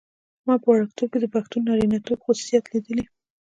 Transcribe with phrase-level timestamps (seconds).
[0.45, 3.03] ما په وړکتوب کې د پښتون نارینتوب خصوصیات لیدلي.